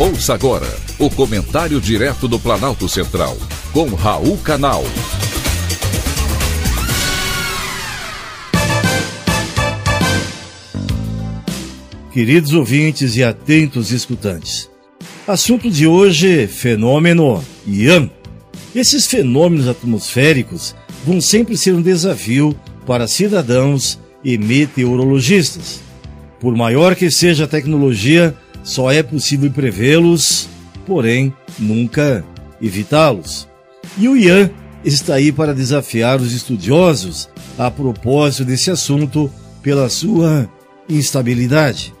[0.00, 3.36] Ouça agora o comentário direto do Planalto Central,
[3.72, 4.84] com Raul Canal.
[12.12, 14.70] Queridos ouvintes e atentos escutantes,
[15.26, 18.08] assunto de hoje: fenômeno Ian.
[18.72, 22.56] Esses fenômenos atmosféricos vão sempre ser um desafio
[22.86, 25.80] para cidadãos e meteorologistas.
[26.38, 30.48] Por maior que seja a tecnologia, só é possível prevê-los,
[30.86, 32.24] porém nunca
[32.60, 33.48] evitá-los.
[33.96, 34.50] E o Ian
[34.84, 39.30] está aí para desafiar os estudiosos a propósito desse assunto
[39.62, 40.48] pela sua
[40.88, 41.92] instabilidade.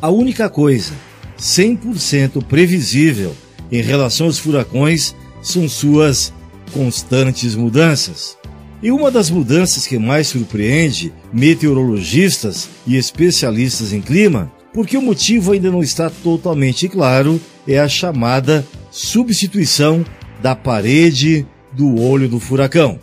[0.00, 0.92] A única coisa
[1.38, 3.36] 100% previsível
[3.70, 6.32] em relação aos furacões são suas
[6.72, 8.36] constantes mudanças.
[8.82, 15.52] E uma das mudanças que mais surpreende meteorologistas e especialistas em clima porque o motivo
[15.52, 20.04] ainda não está totalmente claro, é a chamada substituição
[20.42, 22.98] da parede do olho do furacão.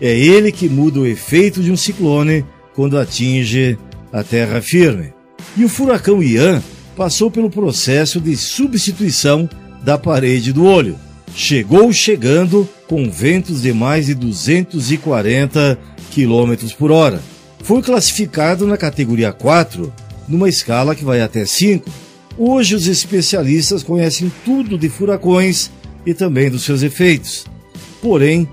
[0.00, 3.76] É ele que muda o efeito de um ciclone quando atinge
[4.12, 5.12] a terra firme.
[5.56, 6.62] E o furacão Ian
[6.96, 9.48] passou pelo processo de substituição
[9.82, 10.96] da parede do olho.
[11.34, 15.78] Chegou chegando com ventos de mais de 240
[16.14, 17.20] km por hora.
[17.62, 19.92] Foi classificado na categoria 4
[20.28, 21.90] numa escala que vai até 5.
[22.36, 25.70] Hoje os especialistas conhecem tudo de furacões
[26.04, 27.46] e também dos seus efeitos.
[28.00, 28.48] Porém,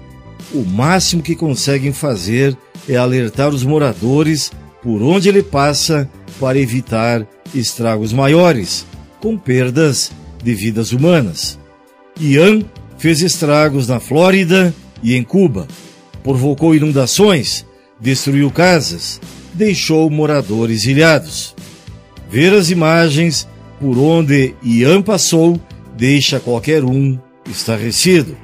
[0.53, 6.09] o máximo que conseguem fazer é alertar os moradores por onde ele passa
[6.39, 8.85] para evitar estragos maiores,
[9.19, 10.11] com perdas
[10.43, 11.57] de vidas humanas.
[12.19, 12.61] Ian
[12.97, 15.67] fez estragos na Flórida e em Cuba,
[16.23, 17.65] provocou inundações,
[17.99, 19.19] destruiu casas,
[19.53, 21.54] deixou moradores ilhados.
[22.35, 23.47] Ver as imagens
[23.79, 25.57] por onde Ian passou
[25.97, 27.17] deixa qualquer um
[27.49, 28.35] estarrecido.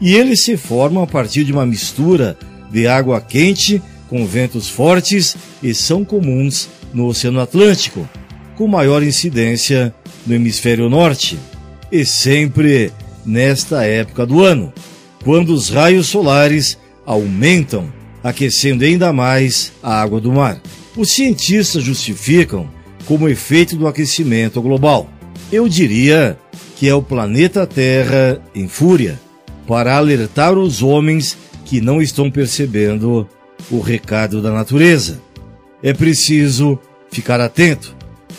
[0.00, 2.38] E eles se formam a partir de uma mistura
[2.70, 8.08] de água quente com ventos fortes e são comuns no Oceano Atlântico,
[8.54, 9.92] com maior incidência
[10.24, 11.36] no hemisfério norte,
[11.90, 12.92] e sempre
[13.26, 14.72] nesta época do ano,
[15.24, 17.92] quando os raios solares aumentam,
[18.22, 20.62] aquecendo ainda mais a água do mar.
[20.96, 25.08] Os cientistas justificam como efeito do aquecimento global.
[25.50, 26.38] Eu diria
[26.76, 29.18] que é o planeta Terra em fúria
[29.66, 33.28] para alertar os homens que não estão percebendo
[33.70, 35.20] o recado da natureza.
[35.82, 36.78] É preciso
[37.10, 37.94] ficar atento,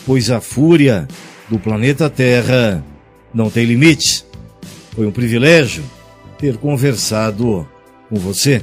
[0.06, 1.06] pois a fúria
[1.48, 2.84] do planeta Terra
[3.32, 4.26] não tem limites.
[4.94, 5.84] Foi um privilégio
[6.38, 7.68] ter conversado
[8.08, 8.62] com você.